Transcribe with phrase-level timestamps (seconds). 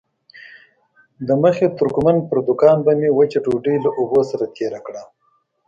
[1.27, 5.03] د مخي ترکمن پر دوکان به مې وچه ډوډۍ له اوبو سره تېره کړه.